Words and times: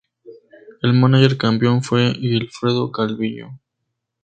El 0.81 0.93
mánager 0.93 1.37
campeón 1.37 1.83
fue 1.83 2.09
Wilfredo 2.19 2.91
Calviño. 2.91 3.59